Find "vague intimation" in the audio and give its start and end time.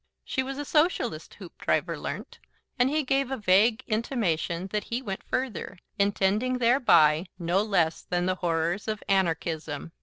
3.37-4.65